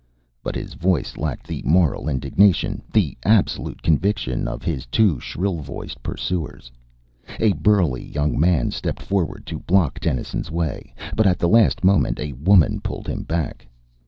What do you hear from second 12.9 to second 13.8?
him back.